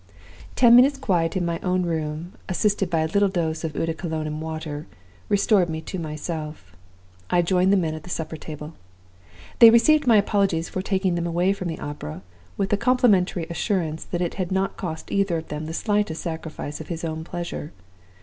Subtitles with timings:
[0.55, 3.93] "Ten minutes' quiet in my own room (assisted by a little dose of eau de
[3.93, 4.87] cologne and water)
[5.29, 6.75] restored me to myself.
[7.29, 8.73] I joined the men at the supper table.
[9.59, 12.23] They received my apologies for taking them away from the opera,
[12.57, 16.81] with the complimentary assurance that I had not cost either of them the slightest sacrifice
[16.81, 17.71] of his own pleasure.